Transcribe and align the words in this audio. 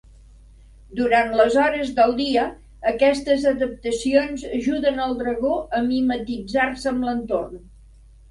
Durant 0.99 1.27
les 1.39 1.57
hores 1.63 1.89
del 1.99 2.13
dia, 2.21 2.45
aquestes 2.93 3.45
adaptacions 3.51 4.47
ajuden 4.59 4.97
al 5.05 5.15
dragó 5.21 5.53
a 5.81 5.85
mimetitzar-se 5.91 6.89
amb 6.93 7.09
l'entorn. 7.09 7.63